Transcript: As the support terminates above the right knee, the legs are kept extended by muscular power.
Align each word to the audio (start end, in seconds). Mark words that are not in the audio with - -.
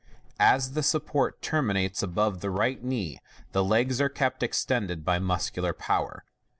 As 0.39 0.71
the 0.71 0.81
support 0.81 1.43
terminates 1.43 2.01
above 2.01 2.41
the 2.41 2.49
right 2.49 2.83
knee, 2.83 3.19
the 3.51 3.63
legs 3.63 4.01
are 4.01 4.09
kept 4.09 4.41
extended 4.41 5.05
by 5.05 5.19
muscular 5.19 5.73
power. 5.73 6.25